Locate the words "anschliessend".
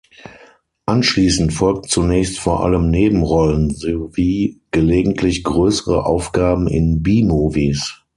0.87-1.53